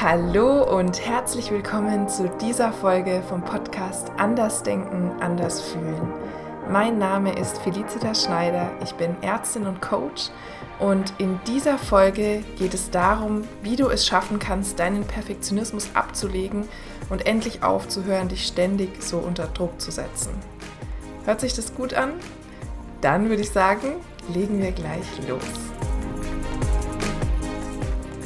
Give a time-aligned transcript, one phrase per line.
[0.00, 6.12] Hallo und herzlich willkommen zu dieser Folge vom Podcast Anders Denken, Anders Fühlen.
[6.70, 10.30] Mein Name ist Felicitas Schneider, ich bin Ärztin und Coach
[10.78, 16.68] und in dieser Folge geht es darum, wie du es schaffen kannst, deinen Perfektionismus abzulegen
[17.10, 20.30] und endlich aufzuhören, dich ständig so unter Druck zu setzen.
[21.24, 22.12] Hört sich das gut an?
[23.00, 23.94] Dann würde ich sagen,
[24.32, 25.42] legen wir gleich los.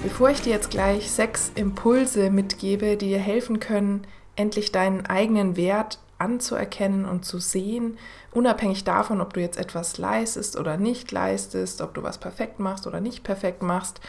[0.03, 4.05] Bevor ich dir jetzt gleich sechs Impulse mitgebe, die dir helfen können,
[4.35, 7.99] endlich deinen eigenen Wert anzuerkennen und zu sehen,
[8.33, 12.89] unabhängig davon, ob du jetzt etwas leistest oder nicht leistest, ob du was perfekt machst
[12.89, 14.01] oder nicht perfekt machst,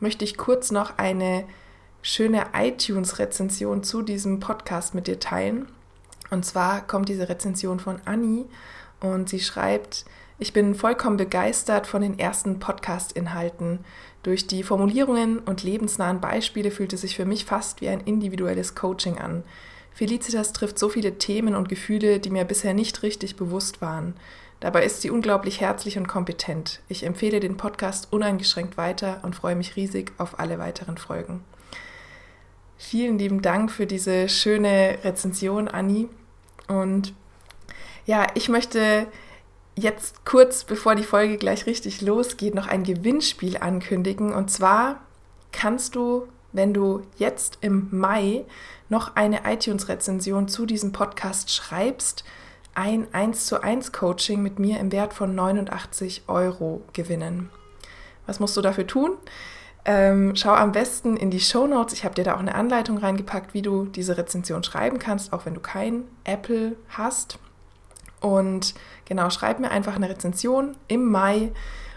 [0.00, 1.44] möchte ich kurz noch eine
[2.02, 5.66] schöne iTunes-Rezension zu diesem Podcast mit dir teilen.
[6.30, 8.44] Und zwar kommt diese Rezension von Annie
[9.00, 10.04] und sie schreibt,
[10.38, 13.80] ich bin vollkommen begeistert von den ersten Podcast-Inhalten.
[14.22, 18.74] Durch die Formulierungen und lebensnahen Beispiele fühlt es sich für mich fast wie ein individuelles
[18.74, 19.42] Coaching an.
[19.92, 24.14] Felicitas trifft so viele Themen und Gefühle, die mir bisher nicht richtig bewusst waren.
[24.60, 26.82] Dabei ist sie unglaublich herzlich und kompetent.
[26.88, 31.42] Ich empfehle den Podcast uneingeschränkt weiter und freue mich riesig auf alle weiteren Folgen.
[32.76, 36.08] Vielen lieben Dank für diese schöne Rezension, Anni.
[36.68, 37.12] Und
[38.06, 39.08] ja, ich möchte
[39.78, 44.32] jetzt kurz, bevor die Folge gleich richtig losgeht, noch ein Gewinnspiel ankündigen.
[44.32, 45.00] Und zwar
[45.52, 48.44] kannst du, wenn du jetzt im Mai
[48.88, 52.24] noch eine iTunes-Rezension zu diesem Podcast schreibst,
[52.74, 57.50] ein 1 zu 1 Coaching mit mir im Wert von 89 Euro gewinnen.
[58.26, 59.16] Was musst du dafür tun?
[59.84, 61.94] Ähm, schau am besten in die Show Notes.
[61.94, 65.46] Ich habe dir da auch eine Anleitung reingepackt, wie du diese Rezension schreiben kannst, auch
[65.46, 67.38] wenn du kein Apple hast.
[68.20, 68.74] Und
[69.04, 71.52] genau, schreib mir einfach eine Rezension im Mai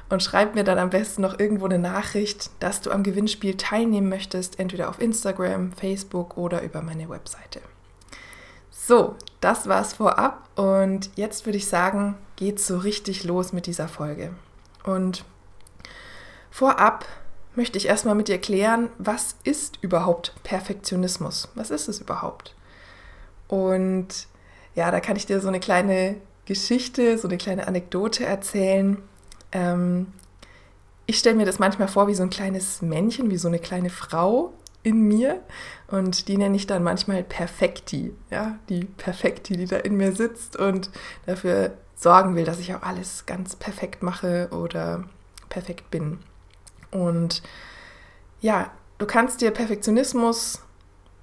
[0.09, 4.09] und schreib mir dann am besten noch irgendwo eine Nachricht, dass du am Gewinnspiel teilnehmen
[4.09, 7.61] möchtest, entweder auf Instagram, Facebook oder über meine Webseite.
[8.69, 13.88] So, das war's vorab und jetzt würde ich sagen, geht's so richtig los mit dieser
[13.88, 14.33] Folge.
[14.83, 15.23] Und
[16.49, 17.05] vorab
[17.55, 21.49] möchte ich erstmal mit dir klären, was ist überhaupt Perfektionismus?
[21.55, 22.55] Was ist es überhaupt?
[23.48, 24.27] Und
[24.76, 26.15] ja, da kann ich dir so eine kleine
[26.45, 28.98] Geschichte, so eine kleine Anekdote erzählen.
[29.52, 30.08] Ähm,
[31.05, 33.89] ich stelle mir das manchmal vor wie so ein kleines Männchen, wie so eine kleine
[33.89, 35.42] Frau in mir
[35.87, 40.55] und die nenne ich dann manchmal Perfekti, ja, die Perfekti, die da in mir sitzt
[40.55, 40.89] und
[41.26, 45.03] dafür sorgen will, dass ich auch alles ganz perfekt mache oder
[45.49, 46.20] perfekt bin.
[46.89, 47.43] Und
[48.42, 50.61] ja, du kannst dir Perfektionismus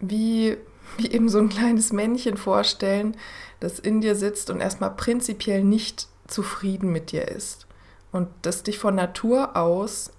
[0.01, 0.57] wie
[0.97, 3.17] wie eben so ein kleines Männchen vorstellen,
[3.61, 7.67] das in dir sitzt und erstmal prinzipiell nicht zufrieden mit dir ist
[8.13, 10.13] und das dich von Natur aus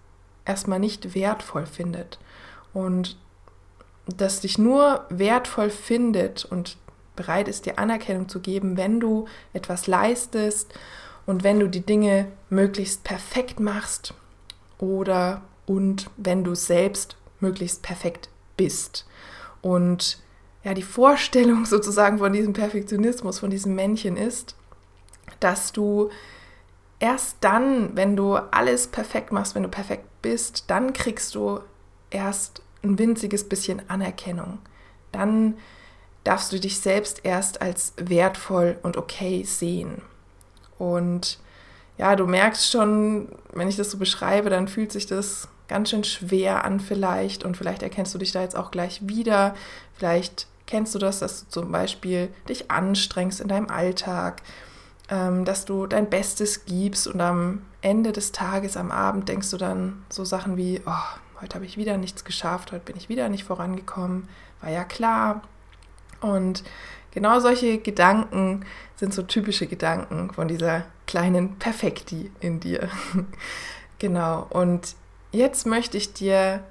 [0.46, 2.20] erstmal nicht wertvoll findet
[2.74, 3.18] und
[4.06, 6.78] das dich nur wertvoll findet und
[7.16, 10.74] bereit ist, dir Anerkennung zu geben, wenn du etwas leistest
[11.26, 14.14] und wenn du die Dinge möglichst perfekt machst
[14.80, 19.06] oder und wenn du selbst möglichst perfekt bist.
[19.62, 20.20] Und
[20.64, 24.56] ja, die Vorstellung sozusagen von diesem Perfektionismus, von diesem Männchen ist,
[25.40, 26.10] dass du
[27.00, 31.62] erst dann, wenn du alles perfekt machst, wenn du perfekt bist, dann kriegst du
[32.10, 34.60] erst ein winziges bisschen Anerkennung.
[35.12, 35.58] Dann
[36.24, 40.02] darfst du dich selbst erst als wertvoll und okay sehen.
[40.78, 41.40] Und
[41.98, 46.04] ja, du merkst schon, wenn ich das so beschreibe, dann fühlt sich das ganz schön
[46.04, 49.56] schwer an vielleicht und vielleicht erkennst du dich da jetzt auch gleich wieder.
[49.94, 54.42] Vielleicht kennst du das, dass du zum Beispiel dich anstrengst in deinem Alltag,
[55.10, 59.58] ähm, dass du dein Bestes gibst und am Ende des Tages, am Abend denkst du
[59.58, 63.30] dann so Sachen wie, oh, heute habe ich wieder nichts geschafft, heute bin ich wieder
[63.30, 64.30] nicht vorangekommen,
[64.62, 65.42] war ja klar.
[66.22, 66.64] Und
[67.12, 68.66] genau solche Gedanken
[68.96, 72.90] sind so typische Gedanken von dieser kleinen Perfekti in dir.
[74.00, 74.46] genau.
[74.50, 74.96] Und
[75.32, 76.64] Jetzt möchte ich dir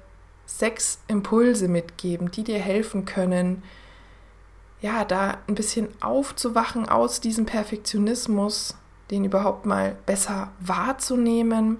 [0.45, 3.63] sechs Impulse mitgeben, die dir helfen können,
[4.81, 8.75] ja, da ein bisschen aufzuwachen aus diesem Perfektionismus,
[9.11, 11.77] den überhaupt mal besser wahrzunehmen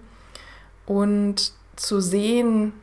[0.85, 2.73] und zu sehen,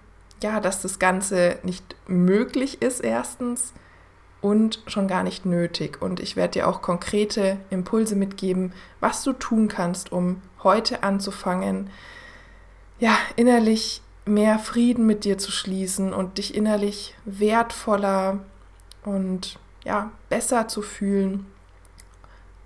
[0.43, 3.73] ja, dass das Ganze nicht möglich ist, erstens,
[4.41, 6.01] und schon gar nicht nötig.
[6.01, 11.91] Und ich werde dir auch konkrete Impulse mitgeben, was du tun kannst, um heute anzufangen,
[12.99, 18.41] ja, innerlich mehr Frieden mit dir zu schließen und dich innerlich wertvoller
[19.05, 21.47] und ja, besser zu fühlen.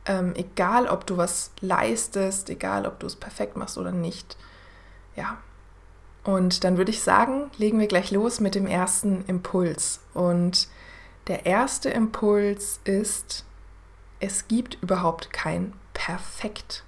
[0.06, 4.38] Ähm, egal, ob du was leistest, egal, ob du es perfekt machst oder nicht.
[5.16, 5.36] Ja,
[6.24, 10.00] Und dann würde ich sagen, legen wir gleich los mit dem ersten Impuls.
[10.14, 10.68] Und
[11.26, 13.44] der erste Impuls ist,
[14.18, 16.84] es gibt überhaupt kein Perfekt.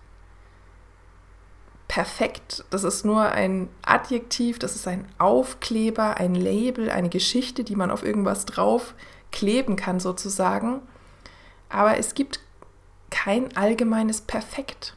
[1.88, 7.76] Perfekt, das ist nur ein Adjektiv, das ist ein Aufkleber, ein Label, eine Geschichte, die
[7.76, 8.94] man auf irgendwas drauf
[9.32, 10.80] kleben kann sozusagen.
[11.68, 12.40] Aber es gibt
[13.10, 14.96] kein allgemeines Perfekt.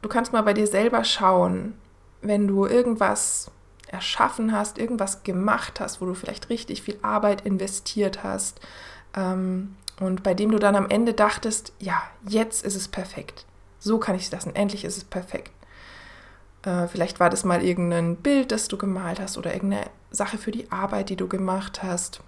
[0.00, 1.74] Du kannst mal bei dir selber schauen,
[2.20, 3.50] wenn du irgendwas
[3.88, 8.60] erschaffen hast, irgendwas gemacht hast, wo du vielleicht richtig viel Arbeit investiert hast
[9.14, 13.44] ähm, und bei dem du dann am Ende dachtest, ja, jetzt ist es perfekt.
[13.78, 14.54] So kann ich es lassen.
[14.54, 15.52] Endlich ist es perfekt.
[16.64, 20.52] Äh, vielleicht war das mal irgendein Bild, das du gemalt hast oder irgendeine Sache für
[20.52, 22.20] die Arbeit, die du gemacht hast.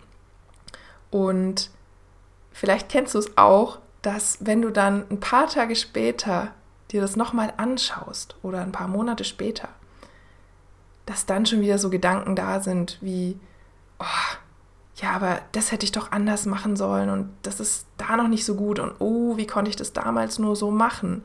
[1.15, 1.71] Und
[2.51, 6.51] vielleicht kennst du es auch, dass wenn du dann ein paar Tage später
[6.91, 9.69] dir das nochmal anschaust oder ein paar Monate später,
[11.07, 13.39] dass dann schon wieder so Gedanken da sind wie,
[14.01, 14.35] oh,
[14.97, 18.45] ja, aber das hätte ich doch anders machen sollen und das ist da noch nicht
[18.45, 21.25] so gut und oh, wie konnte ich das damals nur so machen?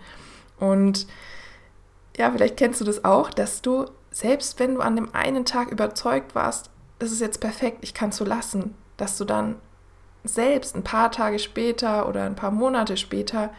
[0.60, 1.08] Und
[2.16, 5.72] ja, vielleicht kennst du das auch, dass du, selbst wenn du an dem einen Tag
[5.72, 6.70] überzeugt warst,
[7.00, 9.56] das ist jetzt perfekt, ich kann es so lassen, dass du dann
[10.34, 13.52] selbst ein paar Tage später oder ein paar Monate später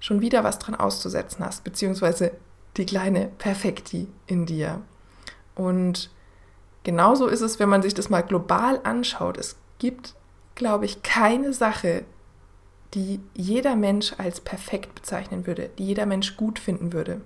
[0.00, 2.32] schon wieder was dran auszusetzen hast, beziehungsweise
[2.76, 4.82] die kleine Perfekti in dir.
[5.54, 6.10] Und
[6.82, 9.38] genauso ist es, wenn man sich das mal global anschaut.
[9.38, 10.14] Es gibt,
[10.54, 12.04] glaube ich, keine Sache,
[12.94, 17.20] die jeder Mensch als perfekt bezeichnen würde, die jeder Mensch gut finden würde.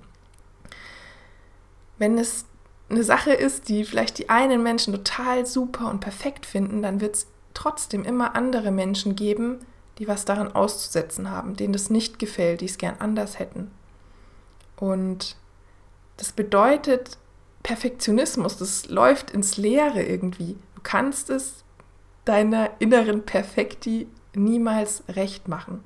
[1.98, 2.46] Wenn es
[2.88, 7.16] eine Sache ist, die vielleicht die einen Menschen total super und perfekt finden, dann wird
[7.16, 7.26] es
[7.58, 9.58] trotzdem immer andere Menschen geben,
[9.98, 13.72] die was daran auszusetzen haben, denen das nicht gefällt, die es gern anders hätten.
[14.76, 15.34] Und
[16.18, 17.18] das bedeutet,
[17.64, 20.56] Perfektionismus, das läuft ins Leere irgendwie.
[20.76, 21.64] Du kannst es
[22.24, 25.82] deiner inneren Perfekti niemals recht machen.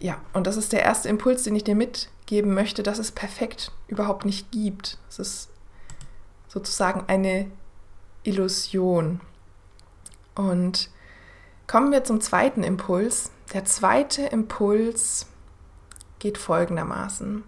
[0.00, 3.70] Ja, und das ist der erste Impuls, den ich dir mitgeben möchte, dass es perfekt
[3.86, 4.96] überhaupt nicht gibt.
[5.10, 5.50] Es ist
[6.48, 7.50] sozusagen eine
[8.22, 9.20] Illusion.
[10.34, 10.90] Und
[11.66, 13.30] kommen wir zum zweiten Impuls.
[13.52, 15.26] Der zweite Impuls
[16.18, 17.44] geht folgendermaßen.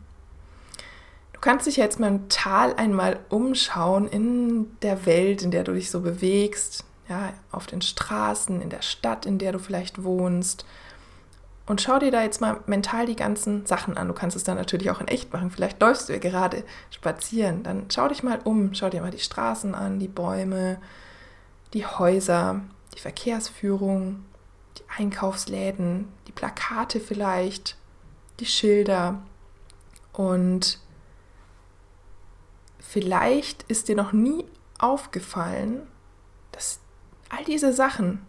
[1.33, 6.01] Du kannst dich jetzt mental einmal umschauen in der Welt, in der du dich so
[6.01, 10.65] bewegst, ja, auf den Straßen, in der Stadt, in der du vielleicht wohnst.
[11.67, 14.09] Und schau dir da jetzt mal mental die ganzen Sachen an.
[14.09, 15.51] Du kannst es dann natürlich auch in echt machen.
[15.51, 17.65] Vielleicht läufst du ja gerade spazieren.
[17.65, 18.73] Dann schau dich mal um.
[18.73, 20.79] Schau dir mal die Straßen an, die Bäume,
[21.75, 22.61] die Häuser,
[22.95, 24.25] die Verkehrsführung,
[24.79, 27.77] die Einkaufsläden, die Plakate vielleicht,
[28.41, 29.23] die Schilder.
[30.13, 30.81] Und
[32.89, 34.45] Vielleicht ist dir noch nie
[34.79, 35.83] aufgefallen,
[36.53, 36.79] dass
[37.29, 38.23] all diese Sachen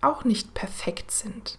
[0.00, 1.58] auch nicht perfekt sind.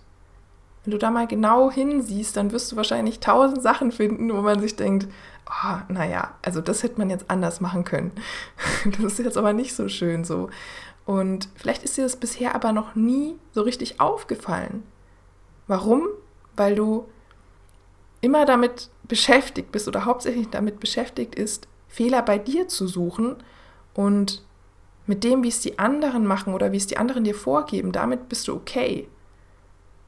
[0.84, 4.60] Wenn du da mal genau hinsiehst, dann wirst du wahrscheinlich tausend Sachen finden, wo man
[4.60, 5.08] sich denkt,
[5.48, 8.12] oh, naja, also das hätte man jetzt anders machen können.
[8.86, 10.50] Das ist jetzt aber nicht so schön so.
[11.08, 14.84] Und vielleicht ist dir das bisher aber noch nie so richtig aufgefallen.
[15.66, 16.06] Warum?
[16.58, 17.08] Weil du
[18.20, 23.38] immer damit beschäftigt bist oder hauptsächlich damit beschäftigt ist, Fehler bei dir zu suchen
[23.94, 24.44] und
[25.06, 28.28] mit dem, wie es die anderen machen oder wie es die anderen dir vorgeben, damit
[28.28, 29.08] bist du okay.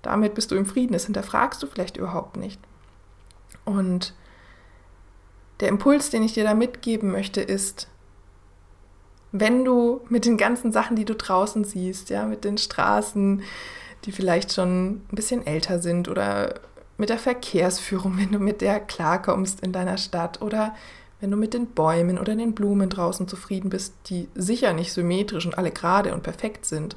[0.02, 0.92] Damit bist du im Frieden.
[0.92, 2.60] Das hinterfragst du vielleicht überhaupt nicht.
[3.64, 4.14] Und
[5.62, 7.88] der Impuls, den ich dir da mitgeben möchte, ist,
[9.32, 13.44] wenn du mit den ganzen Sachen, die du draußen siehst, ja, mit den Straßen,
[14.06, 16.56] die vielleicht schon ein bisschen älter sind oder
[16.98, 20.76] mit der Verkehrsführung, wenn du mit der klarkommst in deiner Stadt oder
[21.22, 25.46] wenn du mit den Bäumen oder den Blumen draußen zufrieden bist, die sicher nicht symmetrisch
[25.46, 26.96] und alle gerade und perfekt sind,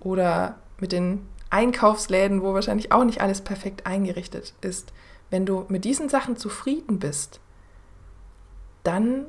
[0.00, 4.92] oder mit den Einkaufsläden, wo wahrscheinlich auch nicht alles perfekt eingerichtet ist,
[5.30, 7.40] wenn du mit diesen Sachen zufrieden bist,
[8.84, 9.26] dann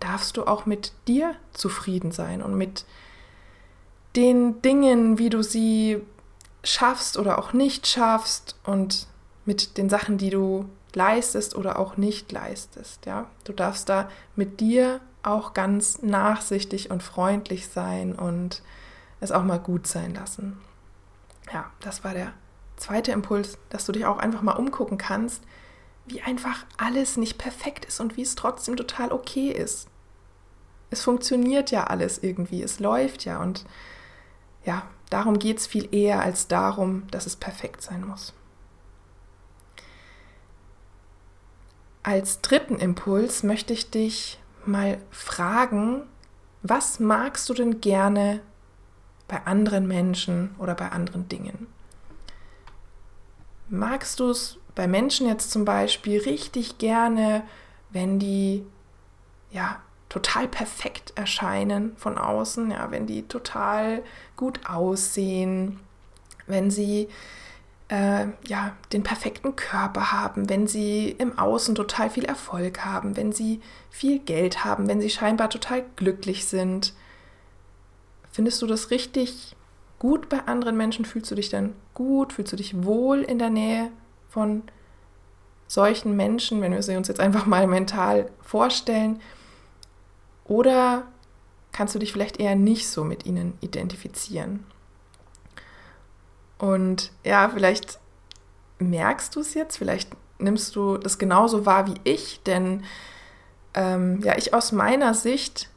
[0.00, 2.84] darfst du auch mit dir zufrieden sein und mit
[4.16, 6.00] den Dingen, wie du sie
[6.64, 9.06] schaffst oder auch nicht schaffst und
[9.44, 13.06] mit den Sachen, die du leistest oder auch nicht leistest.
[13.06, 13.26] Ja?
[13.44, 18.62] Du darfst da mit dir auch ganz nachsichtig und freundlich sein und
[19.20, 20.58] es auch mal gut sein lassen.
[21.52, 22.32] Ja, das war der
[22.76, 25.42] zweite Impuls, dass du dich auch einfach mal umgucken kannst,
[26.10, 29.88] wie einfach alles nicht perfekt ist und wie es trotzdem total okay ist.
[30.90, 33.64] Es funktioniert ja alles irgendwie, es läuft ja und
[34.64, 38.32] ja, darum geht es viel eher als darum, dass es perfekt sein muss.
[42.02, 46.04] Als dritten Impuls möchte ich dich mal fragen,
[46.62, 48.40] was magst du denn gerne
[49.26, 51.66] bei anderen Menschen oder bei anderen Dingen?
[53.68, 57.42] Magst du es bei Menschen jetzt zum Beispiel richtig gerne,
[57.90, 58.64] wenn die
[59.50, 64.04] ja total perfekt erscheinen von außen, ja, wenn die total
[64.36, 65.80] gut aussehen,
[66.46, 67.08] wenn sie
[67.88, 73.32] äh, ja, den perfekten Körper haben, wenn sie im Außen total viel Erfolg haben, wenn
[73.32, 76.94] sie viel Geld haben, wenn sie scheinbar total glücklich sind.
[78.30, 79.56] Findest du das richtig
[79.98, 81.04] gut bei anderen Menschen?
[81.04, 82.32] Fühlst du dich dann gut?
[82.34, 83.90] Fühlst du dich wohl in der Nähe
[84.28, 84.62] von
[85.66, 89.20] solchen Menschen, wenn wir sie uns jetzt einfach mal mental vorstellen?
[90.44, 91.06] Oder
[91.72, 94.64] kannst du dich vielleicht eher nicht so mit ihnen identifizieren?
[96.58, 97.98] Und ja, vielleicht
[98.78, 102.84] merkst du es jetzt, vielleicht nimmst du das genauso wahr wie ich, denn
[103.74, 105.68] ähm, ja, ich aus meiner Sicht,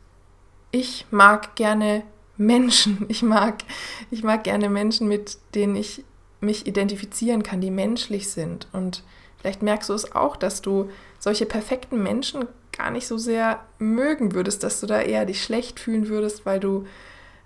[0.72, 2.04] ich mag gerne
[2.38, 3.06] Menschen.
[3.10, 3.64] Ich mag,
[4.10, 6.04] ich mag gerne Menschen, mit denen ich
[6.42, 8.68] mich identifizieren kann, die menschlich sind.
[8.74, 9.04] Und
[9.40, 14.34] vielleicht merkst du es auch, dass du solche perfekten Menschen gar nicht so sehr mögen
[14.34, 16.86] würdest, dass du da eher dich schlecht fühlen würdest, weil du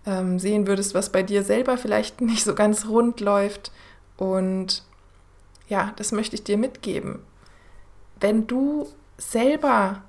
[0.06, 3.72] ähm, sehen würdest, was bei dir selber vielleicht nicht so ganz rund läuft.
[4.18, 4.84] Und
[5.68, 7.20] ja, das möchte ich dir mitgeben.
[8.20, 8.88] Wenn du
[9.18, 10.04] selber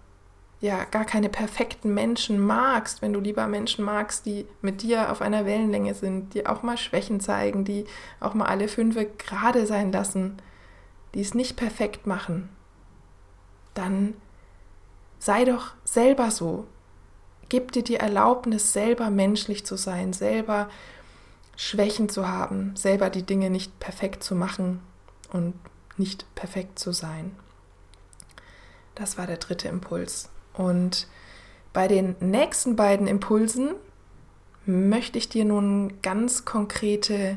[0.61, 5.21] ja gar keine perfekten Menschen magst, wenn du lieber Menschen magst, die mit dir auf
[5.21, 7.85] einer Wellenlänge sind, die auch mal Schwächen zeigen, die
[8.21, 10.39] auch mal alle fünf gerade sein lassen,
[11.15, 12.49] die es nicht perfekt machen,
[13.75, 14.15] dann
[15.19, 16.67] sei doch selber so.
[17.49, 20.69] Gib dir die Erlaubnis, selber menschlich zu sein, selber
[21.57, 24.81] Schwächen zu haben, selber die Dinge nicht perfekt zu machen
[25.33, 25.55] und
[25.97, 27.37] nicht perfekt zu sein.
[28.95, 30.31] Das war der dritte Impuls.
[30.57, 31.07] Und
[31.73, 33.75] bei den nächsten beiden Impulsen
[34.65, 37.37] möchte ich dir nun ganz konkrete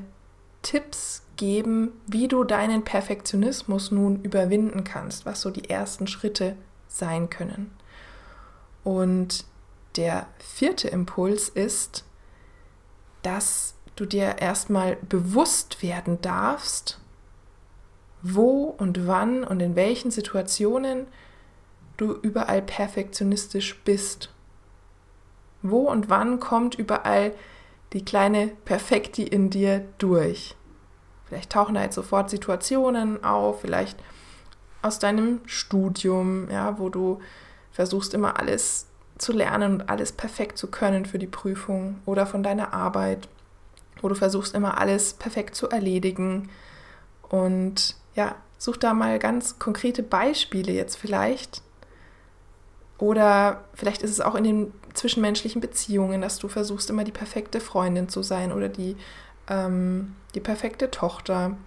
[0.62, 6.56] Tipps geben, wie du deinen Perfektionismus nun überwinden kannst, was so die ersten Schritte
[6.88, 7.72] sein können.
[8.84, 9.46] Und
[9.96, 12.06] der vierte Impuls ist,
[13.22, 17.00] dass du dir erstmal bewusst werden darfst,
[18.22, 21.08] wo und wann und in welchen Situationen
[22.00, 24.30] du überall perfektionistisch bist.
[25.62, 27.34] Wo und wann kommt überall
[27.94, 30.56] die kleine Perfekti in dir durch?
[31.26, 34.00] Vielleicht tauchen da jetzt sofort Situationen auf, vielleicht
[34.82, 37.20] aus deinem Studium, ja, wo du
[37.72, 38.88] versuchst immer alles
[39.18, 43.28] zu lernen und alles perfekt zu können für die Prüfung oder von deiner Arbeit,
[44.02, 46.50] wo du versuchst immer alles perfekt zu erledigen.
[47.22, 51.62] Und ja, such da mal ganz konkrete Beispiele jetzt vielleicht.
[53.00, 57.62] Oder vielleicht ist es auch in den zwischenmenschlichen Beziehungen, dass du versuchst immer die perfekte
[57.62, 58.98] Freundin zu sein oder die,
[59.48, 61.58] ähm, die perfekte Tochter.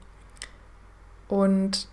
[1.28, 1.88] Und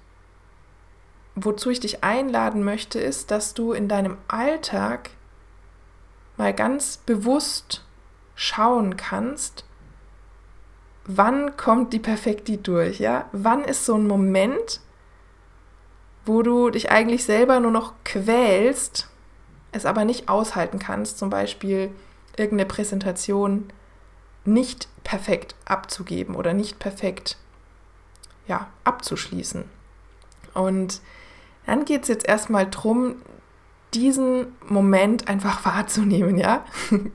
[1.36, 5.12] wozu ich dich einladen möchte, ist, dass du in deinem Alltag
[6.36, 7.86] mal ganz bewusst
[8.36, 9.64] schauen kannst,
[11.06, 13.30] wann kommt die Perfekti durch, ja?
[13.32, 14.82] Wann ist so ein Moment,
[16.26, 19.10] wo du dich eigentlich selber nur noch quälst,
[19.72, 21.92] es aber nicht aushalten kannst, zum Beispiel
[22.38, 23.72] irgendeine Präsentation
[24.46, 27.38] nicht perfekt abzugeben oder nicht perfekt
[28.48, 29.66] ja, abzuschließen.
[30.54, 31.02] Und
[31.66, 33.18] dann geht es jetzt erstmal darum,
[33.94, 36.66] diesen Moment einfach wahrzunehmen, ja.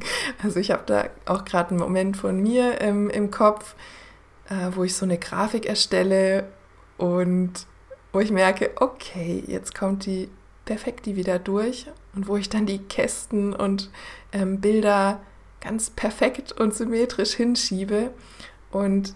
[0.43, 3.75] Also ich habe da auch gerade einen Moment von mir ähm, im Kopf,
[4.49, 6.49] äh, wo ich so eine Grafik erstelle
[6.99, 7.67] und
[8.13, 10.29] wo ich merke, okay, jetzt kommt die
[10.65, 13.91] perfekt wieder durch und wo ich dann die Kästen und
[14.33, 15.21] ähm, Bilder
[15.61, 18.13] ganz perfekt und symmetrisch hinschiebe.
[18.71, 19.15] Und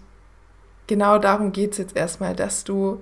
[0.87, 3.01] genau darum geht es jetzt erstmal, dass du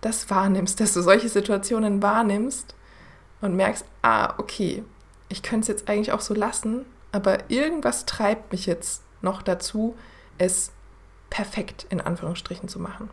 [0.00, 2.74] das wahrnimmst, dass du solche Situationen wahrnimmst
[3.40, 4.84] und merkst, ah, okay,
[5.28, 9.96] ich könnte es jetzt eigentlich auch so lassen, aber irgendwas treibt mich jetzt noch dazu,
[10.36, 10.72] es
[11.30, 13.08] perfekt in Anführungsstrichen zu machen.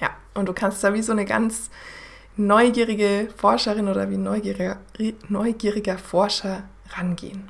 [0.00, 1.70] Ja, und du kannst da wie so eine ganz
[2.36, 4.78] neugierige Forscherin oder wie neugieriger,
[5.28, 7.48] neugieriger Forscher rangehen.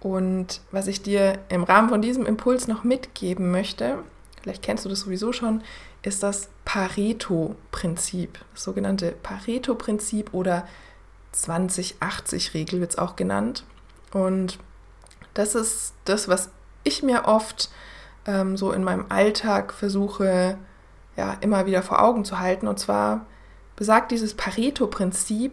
[0.00, 3.98] Und was ich dir im Rahmen von diesem Impuls noch mitgeben möchte,
[4.42, 5.62] vielleicht kennst du das sowieso schon,
[6.02, 10.66] ist das Pareto-Prinzip, das sogenannte Pareto-Prinzip oder
[11.34, 13.64] 20-80-Regel wird es auch genannt.
[14.12, 14.58] Und
[15.34, 16.50] das ist das, was
[16.84, 17.70] ich mir oft
[18.26, 20.58] ähm, so in meinem Alltag versuche,
[21.16, 22.66] ja, immer wieder vor Augen zu halten.
[22.68, 23.26] Und zwar
[23.76, 25.52] besagt dieses Pareto-Prinzip,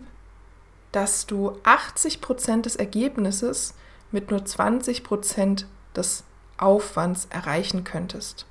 [0.92, 3.76] dass du 80% des Ergebnisses
[4.12, 6.24] mit nur 20% des
[6.58, 8.46] Aufwands erreichen könntest.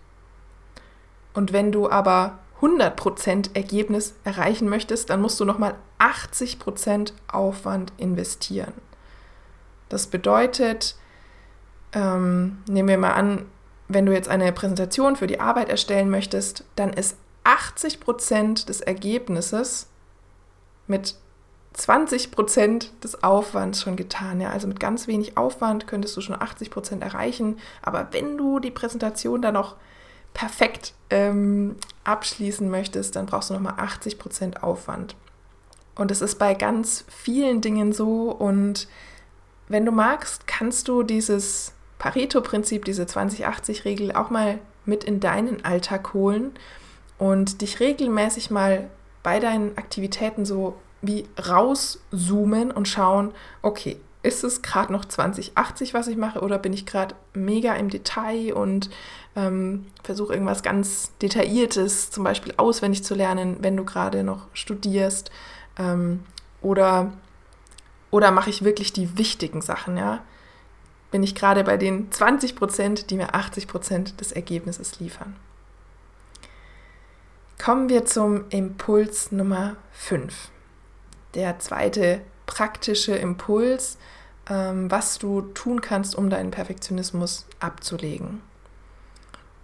[1.35, 8.73] Und wenn du aber 100% Ergebnis erreichen möchtest, dann musst du nochmal 80% Aufwand investieren.
[9.89, 10.97] Das bedeutet,
[11.93, 13.47] ähm, nehmen wir mal an,
[13.89, 19.89] wenn du jetzt eine Präsentation für die Arbeit erstellen möchtest, dann ist 80% des Ergebnisses
[20.87, 21.17] mit
[21.77, 24.41] 20% des Aufwands schon getan.
[24.41, 24.51] Ja?
[24.51, 27.59] Also mit ganz wenig Aufwand könntest du schon 80% erreichen.
[27.83, 29.77] Aber wenn du die Präsentation dann noch
[30.35, 35.17] perfekt ähm, abschließen möchtest, dann brauchst du nochmal 80% Aufwand.
[35.95, 38.31] Und es ist bei ganz vielen Dingen so.
[38.31, 38.89] Und
[39.69, 46.15] wenn du magst, kannst du dieses Pareto-Prinzip, diese 20-80-Regel auch mal mit in deinen Alltag
[46.15, 46.53] holen
[47.19, 48.89] und dich regelmäßig mal
[49.23, 56.09] bei deinen Aktivitäten so wie rauszoomen und schauen, okay, ist es gerade noch 2080, was
[56.09, 58.91] ich mache, oder bin ich gerade mega im Detail und
[59.37, 65.31] ähm, versuche irgendwas ganz Detailliertes, zum Beispiel auswendig zu lernen, wenn du gerade noch studierst,
[65.79, 66.25] ähm,
[66.61, 67.13] oder,
[68.11, 70.21] oder mache ich wirklich die wichtigen Sachen, ja?
[71.11, 75.37] Bin ich gerade bei den 20 Prozent, die mir 80 Prozent des Ergebnisses liefern.
[77.63, 80.51] Kommen wir zum Impuls Nummer 5
[81.35, 83.99] der zweite praktische Impuls,
[84.49, 88.41] ähm, was du tun kannst, um deinen Perfektionismus abzulegen.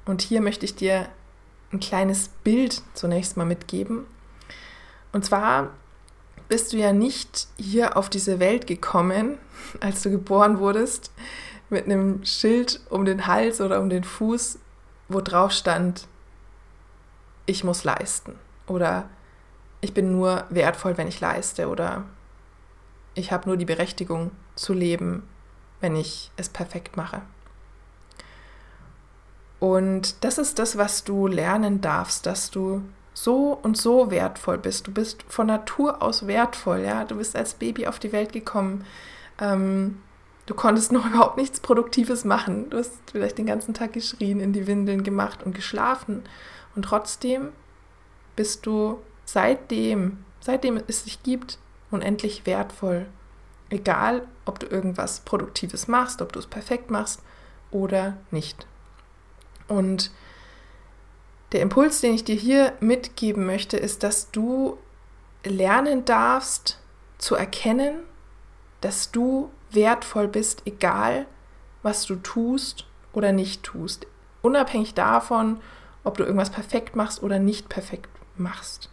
[0.04, 1.08] Und hier möchte ich dir
[1.72, 4.06] ein kleines Bild zunächst mal mitgeben.
[5.12, 5.70] Und zwar
[6.48, 9.38] bist du ja nicht hier auf diese Welt gekommen,
[9.80, 11.12] als du geboren wurdest,
[11.70, 14.58] mit einem Schild um den Hals oder um den Fuß,
[15.08, 16.06] wo drauf stand,
[17.46, 18.36] ich muss leisten
[18.66, 19.08] oder
[19.80, 22.04] ich bin nur wertvoll, wenn ich leiste oder
[23.14, 25.28] ich habe nur die Berechtigung zu leben,
[25.80, 27.22] wenn ich es perfekt mache.
[29.60, 32.82] Und das ist das, was du lernen darfst, dass du
[33.14, 34.88] so und so wertvoll bist.
[34.88, 37.04] Du bist von Natur aus wertvoll, ja.
[37.04, 38.84] Du bist als Baby auf die Welt gekommen.
[39.40, 40.02] Ähm,
[40.46, 42.68] du konntest noch überhaupt nichts Produktives machen.
[42.68, 46.24] Du hast vielleicht den ganzen Tag geschrien, in die Windeln gemacht und geschlafen.
[46.74, 47.50] Und trotzdem
[48.34, 51.58] bist du seitdem, seitdem es dich gibt,
[51.92, 53.06] unendlich wertvoll.
[53.70, 57.22] Egal, ob du irgendwas Produktives machst, ob du es perfekt machst
[57.70, 58.66] oder nicht.
[59.68, 60.10] Und
[61.52, 64.78] der Impuls, den ich dir hier mitgeben möchte, ist, dass du
[65.44, 66.80] lernen darfst
[67.18, 68.00] zu erkennen,
[68.80, 71.26] dass du wertvoll bist, egal
[71.82, 74.06] was du tust oder nicht tust.
[74.42, 75.60] Unabhängig davon,
[76.02, 78.90] ob du irgendwas perfekt machst oder nicht perfekt machst.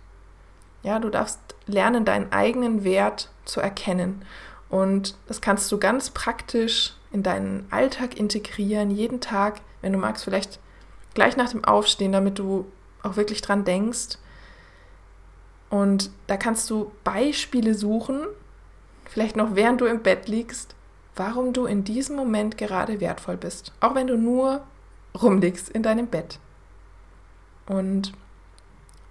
[0.83, 4.25] Ja, du darfst lernen, deinen eigenen Wert zu erkennen.
[4.69, 10.23] Und das kannst du ganz praktisch in deinen Alltag integrieren, jeden Tag, wenn du magst,
[10.23, 10.60] vielleicht
[11.13, 12.65] gleich nach dem Aufstehen, damit du
[13.03, 14.17] auch wirklich dran denkst.
[15.69, 18.25] Und da kannst du Beispiele suchen,
[19.05, 20.75] vielleicht noch während du im Bett liegst,
[21.15, 23.71] warum du in diesem Moment gerade wertvoll bist.
[23.79, 24.61] Auch wenn du nur
[25.19, 26.39] rumliegst in deinem Bett.
[27.67, 28.13] Und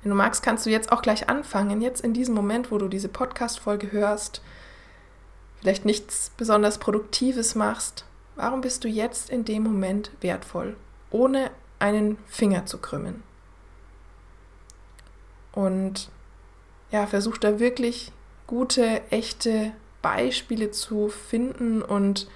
[0.02, 2.88] wenn du magst, kannst du jetzt auch gleich anfangen, jetzt in diesem Moment, wo du
[2.88, 4.42] diese Podcast-Folge hörst,
[5.60, 8.04] vielleicht nichts besonders Produktives machst.
[8.36, 10.76] Warum bist du jetzt in dem Moment wertvoll,
[11.10, 13.22] ohne einen Finger zu krümmen?
[15.52, 16.10] Und
[16.92, 18.12] ja, versuch da wirklich
[18.46, 22.28] gute, echte Beispiele zu finden und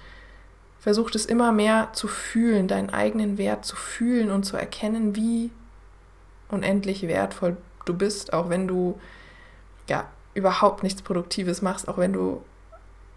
[0.79, 5.51] versuch es immer mehr zu fühlen, deinen eigenen Wert zu fühlen und zu erkennen, wie
[6.49, 8.99] unendlich wertvoll du bist, auch wenn du
[9.89, 12.43] ja überhaupt nichts Produktives machst, auch wenn du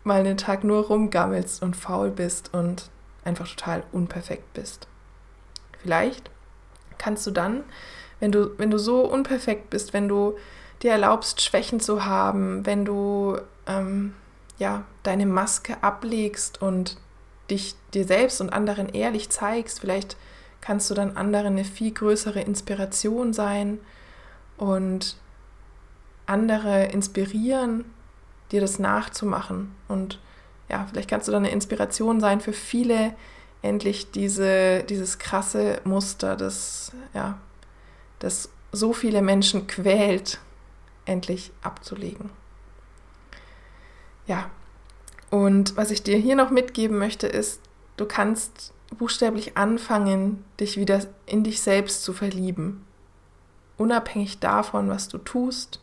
[0.05, 2.91] mal einen Tag nur rumgammelst und faul bist und
[3.25, 4.89] einfach total unperfekt bist.
[5.89, 6.31] Vielleicht
[6.99, 7.65] kannst du dann,
[8.21, 10.37] wenn du, wenn du so unperfekt bist, wenn du
[10.83, 14.13] dir erlaubst, Schwächen zu haben, wenn du ähm,
[14.59, 16.99] ja, deine Maske ablegst und
[17.51, 20.19] dich dir selbst und anderen ehrlich zeigst, vielleicht
[20.61, 23.81] kannst du dann anderen eine viel größere Inspiration sein
[24.59, 25.17] und
[26.27, 27.87] andere inspirieren,
[28.53, 29.75] dir das nachzumachen.
[29.89, 30.21] Und
[30.69, 33.15] ja, vielleicht kannst du dann eine Inspiration sein für viele,
[33.63, 37.39] endlich diese, dieses krasse Muster, das, ja,
[38.19, 40.39] das so viele Menschen quält,
[41.05, 42.31] endlich abzulegen.
[44.27, 44.51] Ja,
[45.31, 47.61] und was ich dir hier noch mitgeben möchte, ist,
[47.97, 52.85] du kannst buchstäblich anfangen, dich wieder in dich selbst zu verlieben.
[53.77, 55.81] Unabhängig davon, was du tust,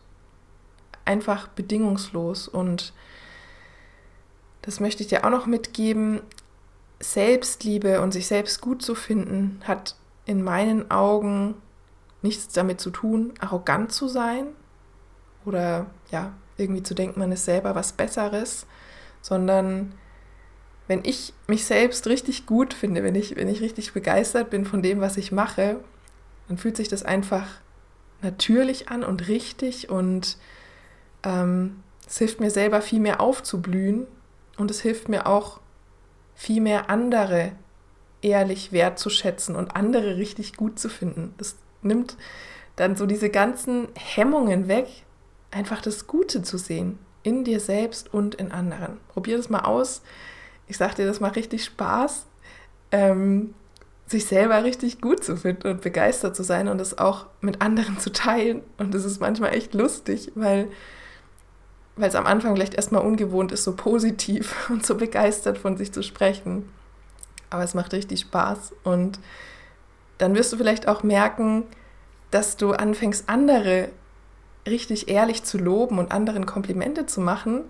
[1.05, 2.47] einfach bedingungslos.
[2.47, 2.93] Und
[4.63, 6.21] das möchte ich dir auch noch mitgeben,
[6.99, 11.55] Selbstliebe und sich selbst gut zu finden, hat in meinen Augen
[12.21, 14.47] nichts damit zu tun, arrogant zu sein
[15.45, 18.65] oder ja, irgendwie zu denken, man ist selber was Besseres,
[19.21, 19.93] sondern
[20.88, 24.81] wenn ich mich selbst richtig gut finde, wenn ich, wenn ich richtig begeistert bin von
[24.81, 25.79] dem, was ich mache,
[26.47, 27.47] dann fühlt sich das einfach
[28.21, 30.38] natürlich an und richtig und
[31.23, 34.05] ähm, es hilft mir selber viel mehr aufzublühen
[34.58, 35.60] und es hilft mir auch
[36.35, 37.53] viel mehr andere
[38.21, 41.33] ehrlich wertzuschätzen und andere richtig gut zu finden.
[41.37, 42.17] Das nimmt
[42.75, 44.87] dann so diese ganzen Hemmungen weg,
[45.51, 48.97] einfach das Gute zu sehen in dir selbst und in anderen.
[49.09, 50.01] Probier das mal aus.
[50.67, 52.25] Ich sag dir, das macht richtig Spaß,
[52.91, 53.53] ähm,
[54.07, 57.99] sich selber richtig gut zu finden und begeistert zu sein und es auch mit anderen
[57.99, 58.61] zu teilen.
[58.77, 60.67] Und das ist manchmal echt lustig, weil
[61.95, 65.91] weil es am Anfang vielleicht erstmal ungewohnt ist, so positiv und so begeistert von sich
[65.91, 66.69] zu sprechen.
[67.49, 69.19] Aber es macht richtig Spaß und
[70.17, 71.63] dann wirst du vielleicht auch merken,
[72.31, 73.89] dass du anfängst, andere
[74.67, 77.62] richtig ehrlich zu loben und anderen Komplimente zu machen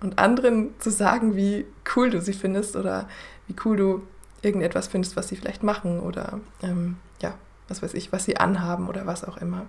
[0.00, 3.08] und anderen zu sagen, wie cool du sie findest oder
[3.48, 4.02] wie cool du
[4.42, 7.34] irgendetwas findest, was sie vielleicht machen oder ähm, ja,
[7.66, 9.66] was weiß ich, was sie anhaben oder was auch immer.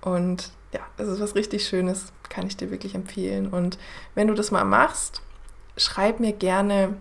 [0.00, 3.48] Und ja, das ist was richtig Schönes, kann ich dir wirklich empfehlen.
[3.48, 3.78] Und
[4.14, 5.22] wenn du das mal machst,
[5.76, 6.96] schreib mir gerne,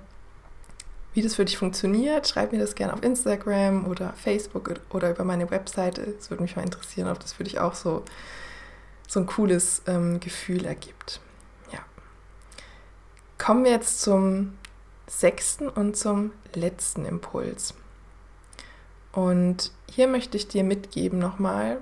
[1.14, 2.28] wie das für dich funktioniert.
[2.28, 6.02] Schreib mir das gerne auf Instagram oder Facebook oder über meine Webseite.
[6.20, 8.04] Es würde mich mal interessieren, ob das für dich auch so,
[9.08, 11.20] so ein cooles ähm, Gefühl ergibt.
[11.72, 11.80] Ja.
[13.38, 14.58] Kommen wir jetzt zum
[15.08, 17.74] sechsten und zum letzten Impuls.
[19.12, 21.80] Und hier möchte ich dir mitgeben nochmal,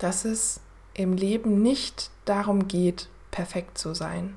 [0.00, 0.60] dass es
[0.94, 4.34] im Leben nicht darum geht, perfekt zu sein.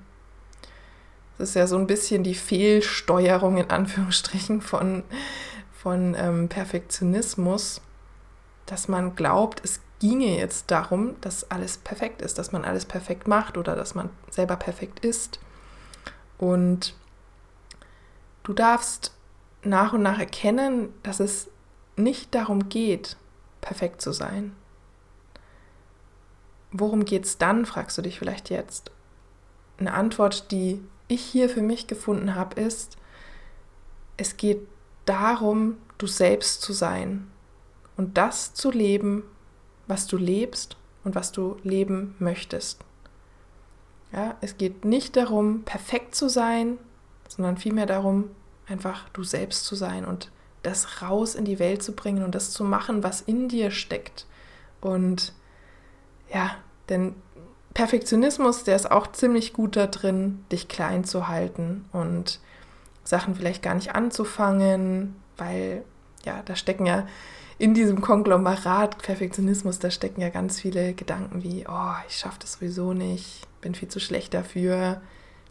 [1.38, 5.04] Das ist ja so ein bisschen die Fehlsteuerung in Anführungsstrichen von,
[5.74, 7.82] von ähm, Perfektionismus,
[8.68, 13.28] dass man glaubt, es ginge jetzt darum, dass alles perfekt ist, dass man alles perfekt
[13.28, 15.40] macht oder dass man selber perfekt ist.
[16.38, 16.94] Und
[18.44, 19.14] du darfst
[19.64, 21.50] nach und nach erkennen, dass es
[21.96, 23.18] nicht darum geht,
[23.62, 24.54] perfekt zu sein,
[26.74, 28.92] Worum geht es dann, fragst du dich vielleicht jetzt.
[29.78, 32.98] Eine Antwort, die ich hier für mich gefunden habe, ist,
[34.18, 34.68] es geht
[35.06, 37.32] darum, du selbst zu sein
[37.96, 39.24] und das zu leben,
[39.88, 42.84] was du lebst und was du leben möchtest.
[44.12, 46.78] Ja, es geht nicht darum, perfekt zu sein,
[47.28, 48.32] sondern vielmehr darum,
[48.68, 50.32] einfach du selbst zu sein und
[50.64, 54.26] das raus in die Welt zu bringen und das zu machen, was in dir steckt.
[54.82, 55.34] Und
[56.34, 56.56] ja,
[56.90, 57.16] denn
[57.74, 62.40] Perfektionismus, der ist auch ziemlich gut da drin, dich klein zu halten und
[63.04, 65.84] Sachen vielleicht gar nicht anzufangen, weil
[66.24, 67.08] ja, da stecken ja
[67.58, 72.54] in diesem Konglomerat Perfektionismus, da stecken ja ganz viele Gedanken wie, oh, ich schaffe das
[72.54, 75.02] sowieso nicht, bin viel zu schlecht dafür,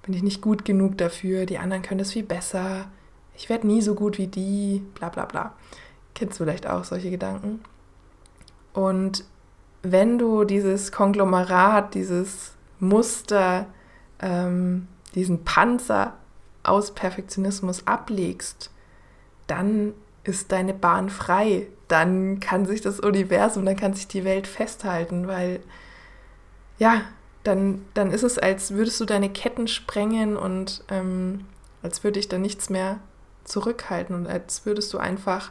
[0.02, 2.86] bin ich nicht gut genug dafür, die anderen können das viel besser,
[3.34, 5.54] ich werde nie so gut wie die, bla bla bla.
[6.14, 7.60] Kennst du vielleicht auch solche Gedanken?
[8.74, 9.24] Und
[9.82, 13.66] wenn du dieses Konglomerat, dieses Muster,
[14.20, 16.14] ähm, diesen Panzer
[16.62, 18.70] aus Perfektionismus ablegst,
[19.46, 21.66] dann ist deine Bahn frei.
[21.88, 25.60] Dann kann sich das Universum, dann kann sich die Welt festhalten, weil
[26.78, 27.02] ja,
[27.42, 31.46] dann, dann ist es, als würdest du deine Ketten sprengen und ähm,
[31.82, 33.00] als würde ich dann nichts mehr
[33.44, 35.50] zurückhalten und als würdest du einfach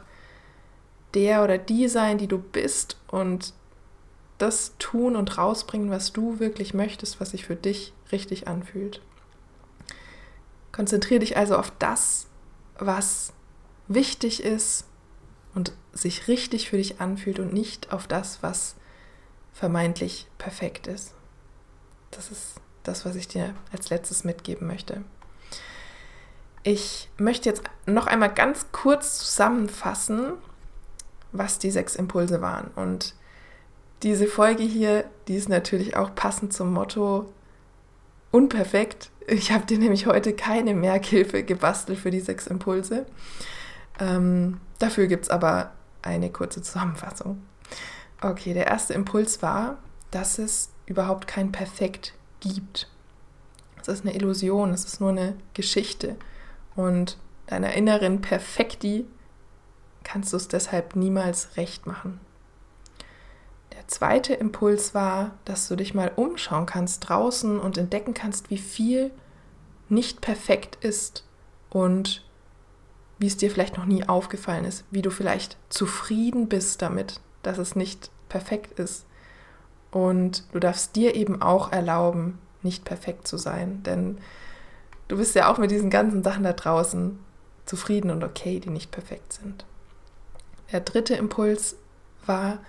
[1.14, 3.52] der oder die sein, die du bist und
[4.42, 9.00] das tun und rausbringen, was du wirklich möchtest, was sich für dich richtig anfühlt.
[10.72, 12.26] Konzentriere dich also auf das,
[12.78, 13.32] was
[13.88, 14.84] wichtig ist
[15.54, 18.74] und sich richtig für dich anfühlt und nicht auf das, was
[19.52, 21.14] vermeintlich perfekt ist.
[22.10, 25.04] Das ist das, was ich dir als letztes mitgeben möchte.
[26.64, 30.34] Ich möchte jetzt noch einmal ganz kurz zusammenfassen,
[31.32, 32.70] was die sechs Impulse waren.
[32.74, 33.14] Und
[34.02, 37.32] diese Folge hier, die ist natürlich auch passend zum Motto
[38.30, 39.10] unperfekt.
[39.26, 43.06] Ich habe dir nämlich heute keine Merkhilfe gebastelt für die sechs Impulse.
[44.00, 47.42] Ähm, dafür gibt es aber eine kurze Zusammenfassung.
[48.20, 49.78] Okay, der erste Impuls war,
[50.10, 52.88] dass es überhaupt kein Perfekt gibt.
[53.80, 56.16] Es ist eine Illusion, es ist nur eine Geschichte.
[56.74, 59.06] Und deiner inneren Perfekti
[60.04, 62.20] kannst du es deshalb niemals recht machen.
[63.92, 69.10] Zweite Impuls war, dass du dich mal umschauen kannst draußen und entdecken kannst, wie viel
[69.90, 71.26] nicht perfekt ist
[71.68, 72.24] und
[73.18, 77.58] wie es dir vielleicht noch nie aufgefallen ist, wie du vielleicht zufrieden bist damit, dass
[77.58, 79.04] es nicht perfekt ist.
[79.90, 84.16] Und du darfst dir eben auch erlauben, nicht perfekt zu sein, denn
[85.08, 87.18] du bist ja auch mit diesen ganzen Sachen da draußen
[87.66, 89.66] zufrieden und okay, die nicht perfekt sind.
[90.72, 91.76] Der dritte Impuls
[92.24, 92.60] war,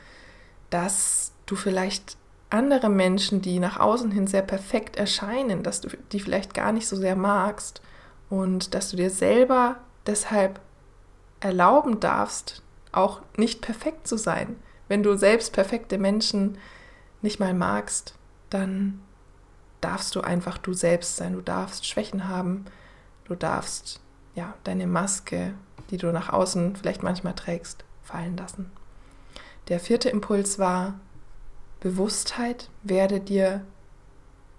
[0.73, 2.17] dass du vielleicht
[2.49, 6.87] andere Menschen, die nach außen hin sehr perfekt erscheinen, dass du die vielleicht gar nicht
[6.87, 7.81] so sehr magst
[8.29, 10.59] und dass du dir selber deshalb
[11.39, 14.55] erlauben darfst, auch nicht perfekt zu sein.
[14.87, 16.57] Wenn du selbst perfekte Menschen
[17.21, 18.15] nicht mal magst,
[18.49, 19.01] dann
[19.79, 21.33] darfst du einfach du selbst sein.
[21.33, 22.65] Du darfst Schwächen haben.
[23.25, 24.01] Du darfst
[24.35, 25.53] ja deine Maske,
[25.89, 28.71] die du nach außen vielleicht manchmal trägst, fallen lassen.
[29.67, 30.99] Der vierte Impuls war
[31.79, 32.69] Bewusstheit.
[32.83, 33.63] Werde dir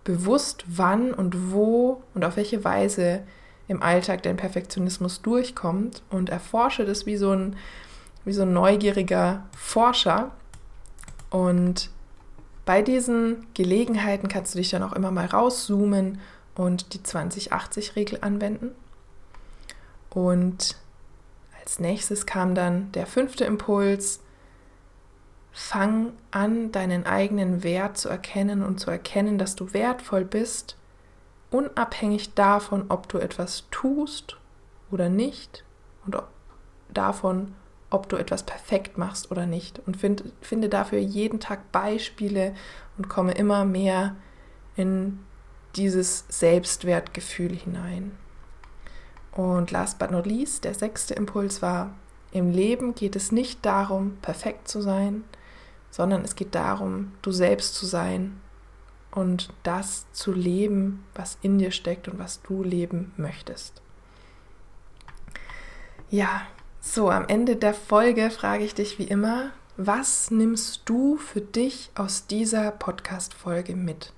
[0.05, 3.23] bewusst, wann und wo und auf welche Weise
[3.67, 7.57] im Alltag dein Perfektionismus durchkommt und erforsche das wie so ein,
[8.25, 10.33] wie so ein neugieriger Forscher.
[11.31, 11.91] Und
[12.67, 16.21] bei diesen Gelegenheiten kannst du dich dann auch immer mal rauszoomen
[16.55, 18.73] und die 2080-Regel anwenden.
[20.11, 20.77] Und
[21.61, 24.21] als nächstes kam dann der fünfte Impuls.
[25.57, 30.77] Fang an, deinen eigenen Wert zu erkennen und zu erkennen, dass du wertvoll bist,
[31.53, 34.37] unabhängig davon, ob du etwas tust
[34.91, 35.65] oder nicht
[36.05, 36.21] und
[36.93, 37.55] davon,
[37.89, 39.81] ob du etwas perfekt machst oder nicht.
[39.87, 42.55] Und find, finde dafür jeden Tag Beispiele
[42.99, 44.17] und komme immer mehr
[44.75, 45.21] in
[45.77, 48.19] dieses Selbstwertgefühl hinein.
[49.31, 51.95] Und last but not least, der sechste Impuls war,
[52.33, 55.23] im Leben geht es nicht darum, perfekt zu sein,
[55.95, 58.41] sondern es geht darum, du selbst zu sein
[59.13, 63.81] und das zu leben, was in dir steckt und was du leben möchtest.
[66.11, 66.43] Ja,
[66.81, 71.93] so, am Ende der Folge frage ich dich wie immer, was nimmst du für dich
[71.95, 74.13] aus dieser Podcast-Folge mit?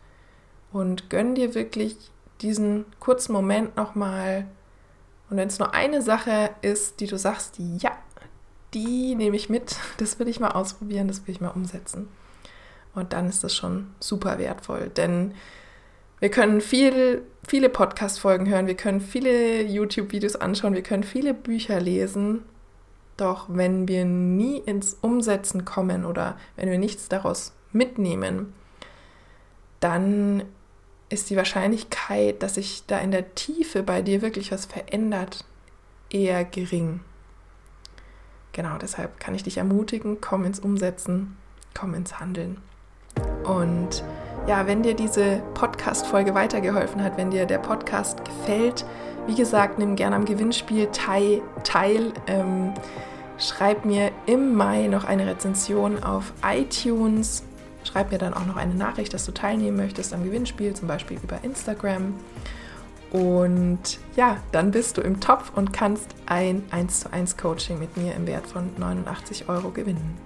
[0.73, 1.99] Und gönn dir wirklich
[2.41, 4.47] diesen kurzen Moment nochmal.
[5.29, 7.93] Und wenn es nur eine Sache ist, die du sagst, ja,
[8.77, 12.09] die nehme ich mit, das will ich mal ausprobieren, das will ich mal umsetzen.
[12.95, 15.35] Und dann ist das schon super wertvoll, denn
[16.21, 21.81] wir können viel, viele Podcast-Folgen hören, wir können viele YouTube-Videos anschauen, wir können viele Bücher
[21.81, 22.45] lesen
[23.17, 28.53] doch wenn wir nie ins Umsetzen kommen oder wenn wir nichts daraus mitnehmen,
[29.81, 30.45] dann
[31.09, 35.45] ist die Wahrscheinlichkeit, dass sich da in der Tiefe bei dir wirklich was verändert,
[36.11, 37.01] eher gering.
[38.57, 41.37] Genau, deshalb kann ich dich ermutigen, komm ins Umsetzen,
[41.79, 42.57] komm ins Handeln.
[43.45, 44.03] Und
[44.47, 48.87] ja, wenn dir diese Podcast-Folge weitergeholfen hat, wenn dir der Podcast gefällt,
[49.27, 51.43] wie gesagt, nimm gerne am Gewinnspiel teil.
[51.65, 52.73] teil ähm,
[53.37, 57.43] schreib mir im Mai noch eine Rezension auf iTunes.
[57.85, 61.19] Schreib mir dann auch noch eine Nachricht, dass du teilnehmen möchtest am Gewinnspiel, zum Beispiel
[61.23, 62.15] über Instagram.
[63.11, 67.97] Und ja, dann bist du im Topf und kannst ein 1 zu 1 Coaching mit
[67.97, 70.19] mir im Wert von 89 Euro gewinnen.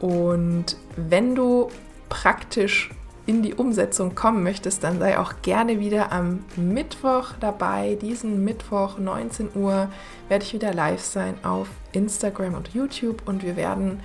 [0.00, 1.68] Und wenn du
[2.08, 2.90] praktisch
[3.26, 7.96] in die Umsetzung kommen möchtest, dann sei auch gerne wieder am Mittwoch dabei.
[8.00, 9.88] Diesen Mittwoch 19 Uhr
[10.28, 14.00] werde ich wieder live sein auf Instagram und YouTube und wir werden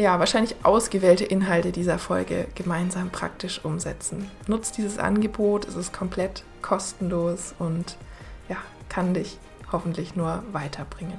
[0.00, 4.30] ja wahrscheinlich ausgewählte Inhalte dieser Folge gemeinsam praktisch umsetzen.
[4.46, 7.96] Nutzt dieses Angebot, es ist komplett kostenlos und
[8.48, 8.56] ja,
[8.88, 9.38] kann dich
[9.70, 11.18] hoffentlich nur weiterbringen.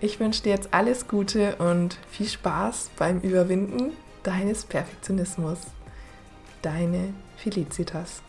[0.00, 3.92] Ich wünsche dir jetzt alles Gute und viel Spaß beim Überwinden
[4.24, 5.58] deines Perfektionismus
[6.62, 8.22] deine Felicitas.